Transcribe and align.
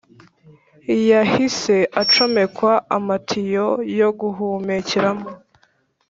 yahise 1.11 1.75
acomekwa 2.01 2.73
amatiyo 2.97 3.67
yoguhumukeramo 3.99 5.27